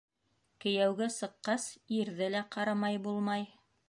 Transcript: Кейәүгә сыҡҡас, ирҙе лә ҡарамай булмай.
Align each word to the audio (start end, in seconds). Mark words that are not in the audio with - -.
Кейәүгә 0.63 1.09
сыҡҡас, 1.15 1.67
ирҙе 1.97 2.31
лә 2.37 2.41
ҡарамай 2.57 2.99
булмай. 3.05 3.47